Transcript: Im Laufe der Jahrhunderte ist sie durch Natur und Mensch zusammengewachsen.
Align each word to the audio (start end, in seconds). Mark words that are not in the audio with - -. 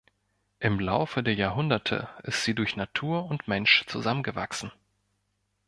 Im 0.57 0.79
Laufe 0.79 1.21
der 1.21 1.35
Jahrhunderte 1.35 2.09
ist 2.23 2.43
sie 2.43 2.55
durch 2.55 2.75
Natur 2.75 3.25
und 3.29 3.47
Mensch 3.47 3.85
zusammengewachsen. 3.85 4.71